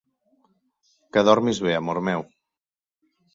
Que 1.13 1.23
dormis 1.27 1.59
bé, 1.67 1.75
amor 1.81 2.01
meu. 2.09 2.25